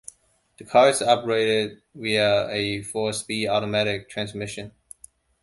The 0.57 0.63
car 0.65 0.89
is 0.89 1.03
operated 1.03 1.83
via 1.93 2.49
a 2.49 2.81
four-speed 2.81 3.47
automatic 3.49 4.09
transmission. 4.09 4.71